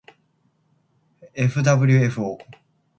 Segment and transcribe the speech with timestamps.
[1.37, 2.09] ｆｗｆ ぉ